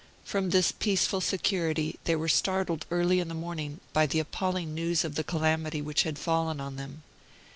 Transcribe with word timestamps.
From 0.23 0.49
this 0.49 0.71
peaceful 0.71 1.21
security 1.21 1.99
they 2.05 2.15
were 2.15 2.27
startled 2.27 2.87
early 2.89 3.19
in 3.19 3.27
the 3.27 3.35
morning 3.35 3.81
by 3.93 4.07
the 4.07 4.17
appalling 4.17 4.73
news 4.73 5.03
of 5.03 5.13
the 5.13 5.23
calamity 5.23 5.79
which 5.79 6.01
had 6.01 6.17
fallen 6.17 6.59
on 6.59 6.75
them. 6.75 7.03